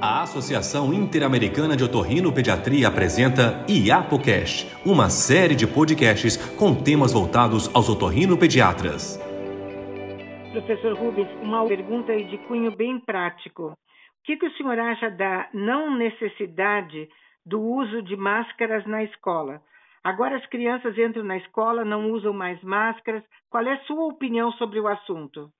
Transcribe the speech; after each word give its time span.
A 0.00 0.22
Associação 0.22 0.94
Interamericana 0.94 1.76
de 1.76 1.82
Otorrino-Pediatria 1.82 2.86
apresenta 2.86 3.66
IAPOCast, 3.68 4.70
uma 4.86 5.10
série 5.10 5.56
de 5.56 5.66
podcasts 5.66 6.36
com 6.54 6.72
temas 6.72 7.12
voltados 7.12 7.68
aos 7.74 7.88
otorrino-pediatras. 7.88 9.18
Professor 10.52 10.96
Rubens, 10.96 11.26
uma 11.42 11.66
pergunta 11.66 12.16
de 12.16 12.38
cunho 12.46 12.70
bem 12.76 13.00
prático. 13.00 13.72
O 13.72 13.76
que, 14.22 14.36
que 14.36 14.46
o 14.46 14.52
senhor 14.52 14.78
acha 14.78 15.10
da 15.10 15.48
não 15.52 15.98
necessidade 15.98 17.08
do 17.44 17.60
uso 17.60 18.00
de 18.00 18.14
máscaras 18.14 18.86
na 18.86 19.02
escola? 19.02 19.60
Agora 20.04 20.36
as 20.36 20.46
crianças 20.46 20.96
entram 20.96 21.24
na 21.24 21.38
escola, 21.38 21.84
não 21.84 22.12
usam 22.12 22.32
mais 22.32 22.62
máscaras. 22.62 23.24
Qual 23.50 23.66
é 23.66 23.72
a 23.72 23.80
sua 23.80 24.04
opinião 24.04 24.52
sobre 24.52 24.78
o 24.78 24.86
assunto? 24.86 25.50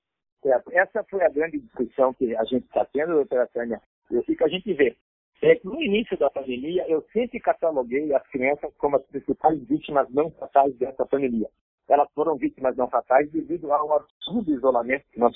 Essa 0.71 1.03
foi 1.03 1.23
a 1.23 1.29
grande 1.29 1.59
discussão 1.59 2.13
que 2.13 2.35
a 2.35 2.43
gente 2.45 2.65
está 2.65 2.85
tendo, 2.85 3.13
doutora 3.13 3.47
Tânia, 3.47 3.81
o 4.09 4.23
que 4.23 4.43
a 4.43 4.47
gente 4.47 4.73
vê 4.73 4.95
é 5.41 5.55
que 5.55 5.65
no 5.65 5.81
início 5.81 6.17
da 6.17 6.29
pandemia 6.29 6.85
eu 6.87 7.01
sempre 7.13 7.39
cataloguei 7.39 8.13
as 8.13 8.25
crianças 8.27 8.73
como 8.77 8.97
as 8.97 9.05
principais 9.05 9.61
vítimas 9.67 10.09
não 10.09 10.31
fatais 10.31 10.75
dessa 10.77 11.05
pandemia. 11.05 11.47
Elas 11.87 12.09
foram 12.13 12.37
vítimas 12.37 12.77
não 12.77 12.87
fatais 12.87 13.31
devido 13.31 13.71
ao 13.71 13.93
absurdo 13.93 14.51
isolamento 14.51 15.05
que 15.11 15.19
nós 15.19 15.33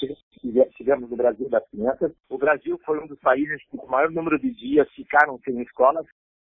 tivemos 0.75 1.09
no 1.09 1.17
Brasil 1.17 1.49
das 1.49 1.67
crianças. 1.70 2.11
O 2.30 2.38
Brasil 2.38 2.80
foi 2.85 2.99
um 2.99 3.08
dos 3.08 3.20
países 3.20 3.63
que, 3.70 3.77
com 3.77 3.88
o 3.88 3.89
maior 3.89 4.11
número 4.11 4.38
de 4.39 4.52
dias, 4.52 4.88
ficaram 4.91 5.39
sem 5.44 5.59
escolas 5.61 6.05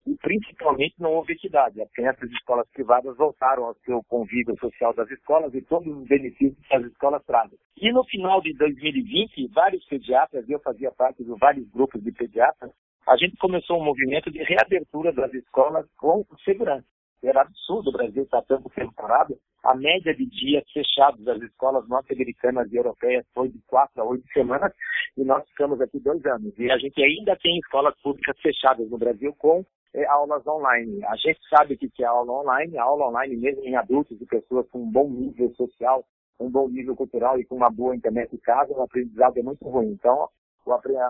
e 0.07 0.15
principalmente 0.17 0.95
não 0.99 1.13
houve 1.13 1.33
equidade. 1.33 1.81
As 1.81 1.91
crianças 1.93 2.29
de 2.29 2.37
escolas 2.37 2.69
privadas 2.73 3.17
voltaram 3.17 3.65
ao 3.65 3.75
seu 3.85 4.03
convívio 4.05 4.57
social 4.59 4.95
das 4.95 5.11
escolas 5.11 5.55
e 5.55 5.63
todos 5.63 5.87
os 5.87 6.07
benefícios 6.07 6.59
que 6.67 6.75
as 6.75 6.85
escolas 6.85 7.25
trazem. 7.25 7.59
E 7.77 7.93
no 7.93 8.05
final 8.05 8.41
de 8.41 8.53
2020, 8.55 9.49
vários 9.49 9.85
pediatras, 9.87 10.49
eu 10.49 10.61
fazia 10.61 10.91
parte 10.93 11.25
de 11.25 11.31
vários 11.39 11.69
grupos 11.71 12.03
de 12.03 12.13
pediatras, 12.13 12.71
a 13.07 13.17
gente 13.17 13.37
começou 13.37 13.81
um 13.81 13.85
movimento 13.85 14.31
de 14.31 14.43
reabertura 14.43 15.13
das 15.13 15.33
escolas 15.35 15.87
com 15.99 16.25
segurança. 16.45 16.87
Era 17.27 17.43
absurdo 17.43 17.89
o 17.89 17.93
Brasil 17.93 18.23
estar 18.23 18.43
tanto 18.43 18.69
tempo 18.71 18.93
parado. 18.95 19.37
A 19.63 19.75
média 19.75 20.15
de 20.15 20.27
dias 20.27 20.65
fechados 20.73 21.25
das 21.25 21.41
escolas 21.41 21.89
norte-americanas 21.89 22.71
e 22.71 22.77
europeias 22.77 23.25
foi 23.33 23.49
de 23.49 23.59
quatro 23.67 24.03
a 24.03 24.05
oito 24.05 24.25
semanas 24.33 24.73
e 25.17 25.25
nós 25.25 25.43
ficamos 25.49 25.81
aqui 25.81 25.99
dois 26.01 26.25
anos. 26.27 26.53
E 26.59 26.71
a 26.71 26.77
gente 26.77 27.03
ainda 27.03 27.35
tem 27.37 27.59
escolas 27.59 27.95
públicas 28.03 28.39
fechadas 28.41 28.91
no 28.91 28.99
Brasil 28.99 29.35
com 29.39 29.65
é, 29.95 30.05
aulas 30.07 30.47
online. 30.47 31.03
A 31.07 31.17
gente 31.17 31.41
sabe 31.49 31.77
que 31.77 31.91
é 32.03 32.07
aula 32.07 32.31
online, 32.31 32.77
a 32.77 32.83
aula 32.83 33.09
online 33.09 33.37
mesmo 33.37 33.65
em 33.65 33.77
adultos 33.77 34.21
e 34.21 34.27
pessoas 34.27 34.69
com 34.69 34.83
um 34.83 34.91
bom 34.91 35.09
nível 35.09 35.51
social, 35.55 36.05
um 36.39 36.51
bom 36.51 36.69
nível 36.69 36.95
cultural 36.97 37.39
e 37.39 37.45
com 37.45 37.57
uma 37.57 37.71
boa 37.71 37.97
internet 37.97 38.35
em 38.35 38.39
casa, 38.39 38.73
o 38.73 38.83
aprendizado 38.83 39.39
é 39.39 39.43
muito 39.43 39.65
ruim. 39.67 39.93
Então, 39.93 40.29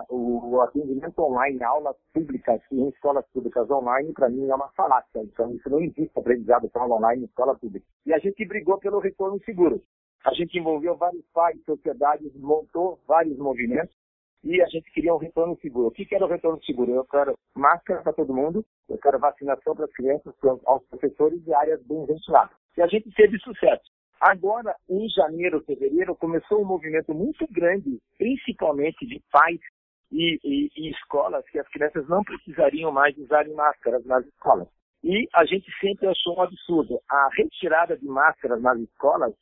o, 0.09 0.61
atendimento 0.61 1.19
online, 1.19 1.63
aulas 1.63 1.95
públicas 2.13 2.61
em 2.71 2.89
escolas 2.89 3.25
públicas 3.33 3.69
online, 3.69 4.13
para 4.13 4.29
mim 4.29 4.49
é 4.49 4.55
uma 4.55 4.69
falácia. 4.69 5.21
Então, 5.21 5.51
isso 5.53 5.69
não 5.69 5.79
existe 5.79 6.11
aprendizado 6.17 6.69
aula 6.73 6.95
online 6.95 7.23
em 7.23 7.25
escola 7.25 7.55
pública. 7.55 7.85
E 8.05 8.13
a 8.13 8.19
gente 8.19 8.45
brigou 8.45 8.77
pelo 8.77 8.99
retorno 8.99 9.39
seguro. 9.43 9.81
A 10.25 10.33
gente 10.33 10.57
envolveu 10.57 10.95
vários 10.97 11.25
pais, 11.33 11.57
sociedades, 11.65 12.33
montou 12.35 12.99
vários 13.07 13.37
movimentos 13.37 13.95
e 14.43 14.61
a 14.61 14.67
gente 14.67 14.91
queria 14.91 15.13
um 15.13 15.17
retorno 15.17 15.57
seguro. 15.59 15.87
O 15.87 15.91
que, 15.91 16.05
que 16.05 16.15
era 16.15 16.25
o 16.25 16.29
retorno 16.29 16.63
seguro? 16.63 16.91
Eu 16.91 17.05
quero 17.05 17.35
máscara 17.55 18.01
para 18.01 18.13
todo 18.13 18.33
mundo, 18.33 18.65
eu 18.87 18.97
quero 18.97 19.19
vacinação 19.19 19.75
para 19.75 19.85
as 19.85 19.91
crianças, 19.91 20.33
aos 20.65 20.83
professores 20.85 21.41
e 21.47 21.53
áreas 21.53 21.81
bem 21.83 22.05
ventiladas. 22.05 22.55
E 22.77 22.81
a 22.81 22.87
gente 22.87 23.09
teve 23.11 23.37
sucesso. 23.39 23.83
Agora, 24.19 24.75
em 24.89 25.07
janeiro, 25.09 25.63
fevereiro, 25.65 26.15
começou 26.15 26.61
um 26.61 26.65
movimento 26.65 27.13
muito 27.13 27.45
grande, 27.51 27.99
principalmente 28.17 29.05
de 29.05 29.21
pais 29.31 29.59
e, 30.11 30.39
e, 30.43 30.71
e 30.75 30.91
escolas, 30.91 31.43
que 31.49 31.59
as 31.59 31.67
crianças 31.69 32.07
não 32.07 32.23
precisariam 32.23 32.91
mais 32.91 33.17
usarem 33.17 33.53
máscaras 33.53 34.05
nas 34.05 34.25
escolas. 34.25 34.67
E 35.03 35.27
a 35.33 35.45
gente 35.45 35.69
sempre 35.79 36.07
achou 36.07 36.37
um 36.37 36.41
absurdo. 36.41 36.99
A 37.09 37.29
retirada 37.33 37.97
de 37.97 38.05
máscaras 38.05 38.61
nas 38.61 38.79
escolas 38.79 39.33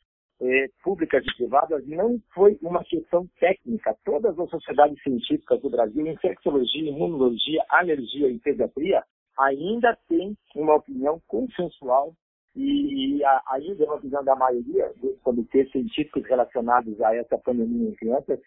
eh, 0.42 0.68
públicas 0.82 1.24
e 1.24 1.36
privadas 1.36 1.86
não 1.86 2.20
foi 2.34 2.58
uma 2.60 2.84
questão 2.84 3.26
técnica. 3.40 3.96
Todas 4.04 4.38
as 4.38 4.50
sociedades 4.50 5.02
científicas 5.02 5.62
do 5.62 5.70
Brasil, 5.70 6.06
infectologia, 6.06 6.90
imunologia, 6.90 7.64
alergia 7.70 8.28
e 8.28 8.38
pediatria, 8.38 9.02
ainda 9.38 9.96
têm 10.08 10.36
uma 10.54 10.74
opinião 10.74 11.20
consensual 11.26 12.14
e, 12.54 13.18
e 13.18 13.24
ainda 13.24 13.84
é 13.84 13.86
uma 13.86 13.96
opinião 13.96 14.24
da 14.24 14.36
maioria 14.36 14.92
dos 14.96 15.18
comitês 15.20 15.70
científicos 15.70 16.24
relacionados 16.24 17.00
a 17.00 17.14
essa 17.16 17.36
pandemia 17.38 17.90
em 17.90 17.94
crianças, 17.94 18.38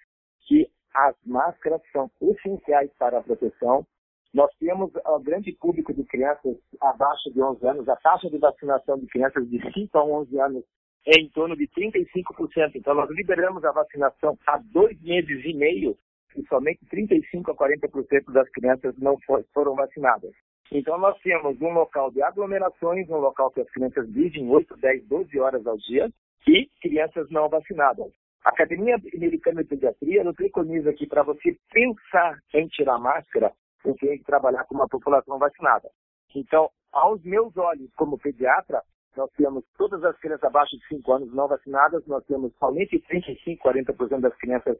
que 0.48 0.70
as 0.94 1.16
máscaras 1.26 1.82
são 1.92 2.10
essenciais 2.22 2.92
para 2.98 3.20
a 3.20 3.24
proteção. 3.24 3.86
Nós 4.34 4.50
temos 4.60 4.92
um 4.96 5.22
grande 5.22 5.52
público 5.54 5.94
de 5.94 6.04
crianças 6.04 6.58
abaixo 6.82 7.32
de 7.32 7.42
11 7.42 7.68
anos. 7.68 7.90
A 7.90 7.96
taxa 7.98 8.30
de 8.30 8.38
vacinação 8.38 8.98
de 8.98 9.08
crianças 9.08 9.48
de 9.50 9.60
5 9.74 9.98
a 9.98 10.04
11 10.04 10.40
anos 10.40 10.64
é 11.06 11.20
em 11.20 11.30
torno 11.30 11.56
de 11.56 11.68
35%. 11.68 12.76
Então, 12.76 12.94
nós 12.94 13.10
liberamos 13.10 13.64
a 13.64 13.72
vacinação 13.72 14.38
há 14.46 14.58
dois 14.58 15.00
meses 15.02 15.44
e 15.46 15.54
meio 15.54 15.98
e 16.38 16.46
somente 16.48 16.86
35% 16.86 17.50
a 17.50 17.56
40% 17.56 18.32
das 18.32 18.50
crianças 18.52 18.96
não 18.98 19.18
foram 19.54 19.76
vacinadas. 19.76 20.32
Então, 20.72 20.98
nós 20.98 21.18
temos 21.22 21.60
um 21.62 21.72
local 21.72 22.12
de 22.12 22.22
aglomerações, 22.22 23.10
um 23.10 23.18
local 23.18 23.50
que 23.52 23.62
as 23.62 23.70
crianças 23.72 24.10
vivem 24.10 24.50
8, 24.50 24.78
10, 24.78 25.08
12 25.08 25.40
horas 25.40 25.66
ao 25.66 25.78
dia 25.78 26.10
e 26.48 26.70
crianças 26.82 27.30
não 27.30 27.50
vacinadas. 27.50 28.12
A 28.44 28.50
Academia 28.50 28.96
Americana 29.16 29.64
de 29.64 29.70
Pediatria 29.70 30.24
não 30.24 30.34
preconiza 30.34 30.94
que 30.94 31.08
para 31.08 31.24
você 31.24 31.58
pensar 31.72 32.38
em 32.54 32.68
tirar 32.68 33.00
máscara, 33.00 33.52
você 33.84 34.08
tem 34.08 34.18
que 34.18 34.26
trabalhar 34.26 34.66
com 34.66 34.76
uma 34.76 34.88
população 34.88 35.38
vacinada. 35.40 35.90
Então, 36.36 36.70
aos 36.92 37.24
meus 37.24 37.56
olhos, 37.58 37.90
como 37.96 38.18
pediatra, 38.18 38.82
nós 39.16 39.30
temos 39.32 39.64
todas 39.78 40.04
as 40.04 40.18
crianças 40.20 40.44
abaixo 40.44 40.78
de 40.78 40.88
5 40.88 41.12
anos 41.12 41.34
não 41.34 41.48
vacinadas, 41.48 42.06
nós 42.06 42.24
temos 42.26 42.54
somente 42.58 43.00
35, 43.00 43.68
40% 43.68 44.20
das 44.20 44.36
crianças 44.36 44.78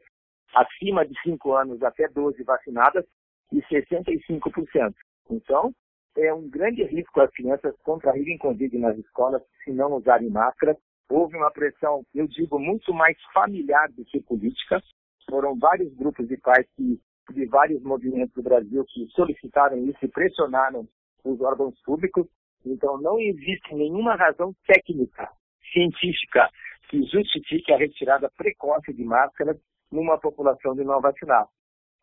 acima 0.54 1.06
de 1.06 1.14
5 1.22 1.52
anos 1.52 1.82
até 1.82 2.08
12 2.08 2.42
vacinadas 2.42 3.04
e 3.52 3.60
65%. 3.62 4.94
Então, 5.30 5.72
é 6.16 6.32
um 6.32 6.48
grande 6.48 6.82
risco 6.84 7.20
as 7.20 7.30
crianças 7.30 7.74
contraírem 7.82 8.38
Covid 8.38 8.76
nas 8.78 8.98
escolas 8.98 9.42
se 9.62 9.70
não 9.70 9.92
usarem 9.92 10.28
máscara. 10.28 10.76
Houve 11.08 11.36
uma 11.36 11.50
pressão, 11.50 12.02
eu 12.14 12.26
digo, 12.26 12.58
muito 12.58 12.92
mais 12.92 13.16
familiar 13.32 13.88
do 13.92 14.04
que 14.04 14.20
política. 14.20 14.82
Foram 15.30 15.56
vários 15.58 15.94
grupos 15.94 16.26
de 16.28 16.36
pais 16.38 16.66
que, 16.76 17.00
de 17.32 17.46
vários 17.46 17.82
movimentos 17.82 18.34
do 18.34 18.42
Brasil 18.42 18.84
que 18.88 19.06
solicitaram 19.14 19.78
isso 19.84 19.98
e 20.02 20.08
pressionaram 20.08 20.88
os 21.24 21.40
órgãos 21.40 21.80
públicos. 21.82 22.26
Então, 22.64 23.00
não 23.00 23.18
existe 23.18 23.74
nenhuma 23.74 24.16
razão 24.16 24.52
técnica, 24.66 25.30
científica, 25.72 26.50
que 26.88 27.02
justifique 27.04 27.72
a 27.72 27.76
retirada 27.76 28.30
precoce 28.36 28.92
de 28.92 29.04
máscaras 29.04 29.56
numa 29.90 30.18
população 30.18 30.74
de 30.74 30.84
não 30.84 31.00
vacinada. 31.00 31.48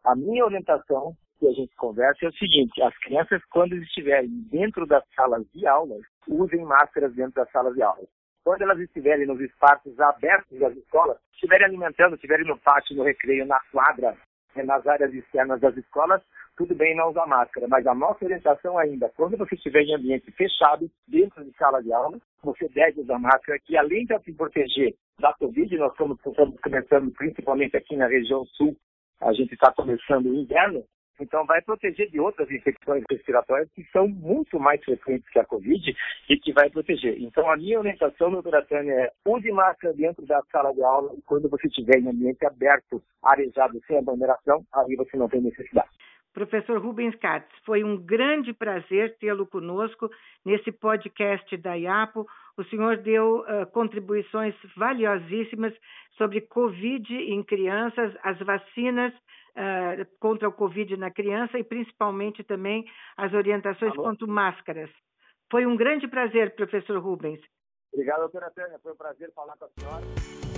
A 0.04 0.16
minha 0.16 0.46
orientação, 0.46 1.16
que 1.40 1.48
a 1.48 1.52
gente 1.52 1.76
conversa, 1.76 2.26
é 2.26 2.30
o 2.30 2.34
seguinte: 2.34 2.82
as 2.82 2.98
crianças, 3.00 3.44
quando 3.46 3.76
estiverem 3.76 4.30
dentro 4.52 4.86
das 4.86 5.04
salas 5.16 5.46
de 5.54 5.66
aulas, 5.68 6.02
usem 6.28 6.64
máscaras 6.64 7.14
dentro 7.14 7.34
das 7.34 7.52
salas 7.52 7.74
de 7.74 7.82
aulas. 7.82 8.08
Quando 8.44 8.62
elas 8.62 8.80
estiverem 8.80 9.26
nos 9.26 9.42
espaços 9.42 10.00
abertos 10.00 10.60
das 10.60 10.76
escolas, 10.78 11.18
estiverem 11.34 11.66
alimentando, 11.66 12.14
estiverem 12.14 12.46
no 12.46 12.60
pátio, 12.60 12.96
no 12.96 13.04
recreio, 13.04 13.46
na 13.46 13.60
quadra, 13.72 14.16
nas 14.64 14.86
áreas 14.88 15.14
externas 15.14 15.60
das 15.60 15.76
escolas, 15.78 16.22
tudo 16.56 16.74
bem 16.74 16.96
não 16.96 17.10
usar 17.10 17.26
máscara, 17.26 17.68
mas 17.68 17.86
a 17.86 17.94
nossa 17.94 18.24
orientação 18.24 18.78
ainda, 18.78 19.12
quando 19.16 19.38
você 19.38 19.56
estiver 19.56 19.82
em 19.82 19.96
ambiente 19.96 20.32
fechado, 20.32 20.90
dentro 21.08 21.44
de 21.44 21.52
sala 21.58 21.82
de 21.82 21.92
aula, 21.92 22.18
você 22.42 22.68
deve 22.70 23.02
usar 23.02 23.20
máscara, 23.20 23.60
que 23.60 23.78
além 23.78 24.06
de 24.06 24.18
te 24.20 24.32
proteger 24.32 24.96
da 25.20 25.34
Covid, 25.34 25.78
nós 25.78 25.92
estamos 25.92 26.18
começando 26.62 27.12
principalmente 27.12 27.76
aqui 27.76 27.96
na 27.96 28.08
região 28.08 28.46
sul, 28.46 28.76
a 29.22 29.34
gente 29.34 29.54
está 29.54 29.72
começando 29.72 30.28
o 30.28 30.36
inverno, 30.36 30.84
então 31.20 31.46
vai 31.46 31.62
proteger 31.62 32.10
de 32.10 32.20
outras 32.20 32.50
infecções 32.52 33.04
respiratórias 33.10 33.70
que 33.72 33.84
são 33.92 34.08
muito 34.08 34.60
mais 34.60 34.84
frequentes 34.84 35.30
que 35.30 35.40
a 35.40 35.46
Covid 35.46 35.96
e 36.30 36.38
que 36.38 36.54
vai 36.54 36.70
proteger. 36.70 37.22
Então 37.22 37.50
a 37.50 37.58
minha 37.58 37.80
orientação, 37.80 38.32
doutora 38.32 38.66
Tânia, 38.66 38.94
é 38.94 39.12
use 39.26 39.52
máscara 39.52 39.94
dentro 39.94 40.26
da 40.26 40.42
sala 40.52 40.74
de 40.74 40.84
aula 40.84 41.14
e 41.18 41.22
quando 41.22 41.50
você 41.50 41.68
estiver 41.68 42.00
em 42.00 42.10
ambiente 42.10 42.46
aberto, 42.46 43.02
arejado, 43.24 43.80
sem 43.88 43.98
aglomeração, 43.98 44.64
aí 44.74 44.96
você 44.96 45.18
não 45.18 45.30
tem 45.30 45.42
necessidade. 45.42 45.90
Professor 46.36 46.78
Rubens 46.82 47.16
Katz, 47.16 47.48
foi 47.66 47.82
um 47.82 47.96
grande 47.96 48.54
prazer 48.54 49.16
tê-lo 49.20 49.48
conosco 49.48 50.10
nesse 50.44 50.70
podcast 50.70 51.56
da 51.56 51.76
IAPO. 51.76 52.28
O 52.58 52.64
senhor 52.66 52.98
deu 52.98 53.40
uh, 53.40 53.66
contribuições 53.72 54.56
valiosíssimas 54.78 55.74
sobre 56.18 56.42
Covid 56.42 57.14
em 57.14 57.44
crianças, 57.44 58.16
as 58.24 58.40
vacinas 58.40 59.14
uh, 59.14 60.06
contra 60.20 60.48
o 60.48 60.54
Covid 60.54 60.96
na 60.96 61.12
criança 61.12 61.60
e 61.60 61.64
principalmente 61.64 62.44
também 62.44 62.86
as 63.18 63.34
orientações 63.34 63.92
Alô? 63.92 64.04
quanto 64.04 64.28
máscaras. 64.28 64.90
Foi 65.52 65.66
um 65.66 65.76
grande 65.76 66.08
prazer, 66.08 66.56
professor 66.56 66.98
Rubens. 67.00 67.40
Obrigado, 67.94 68.20
doutora 68.22 68.52
Tânia. 68.52 68.80
Foi 68.80 68.94
um 68.94 68.98
prazer 68.98 69.32
falar 69.34 69.56
com 69.58 69.66
a 69.66 69.70
senhora. 69.70 70.55